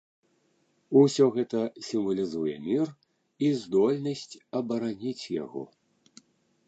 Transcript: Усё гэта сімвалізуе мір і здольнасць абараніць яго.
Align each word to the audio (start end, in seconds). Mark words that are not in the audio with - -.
Усё 1.01 1.27
гэта 1.35 1.59
сімвалізуе 1.89 2.55
мір 2.65 2.87
і 3.49 3.53
здольнасць 3.65 4.35
абараніць 4.61 5.25
яго. 5.43 5.63